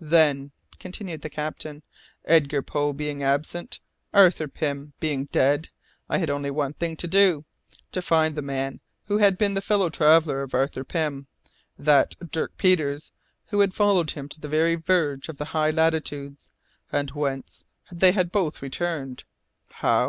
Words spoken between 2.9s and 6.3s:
being absent, Arthur Pym being dead, I had